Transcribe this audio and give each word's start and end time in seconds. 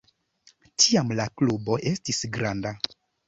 Tiam 0.83 1.13
la 1.19 1.27
klubo 1.41 1.77
estis 1.91 2.23
granda. 2.39 2.73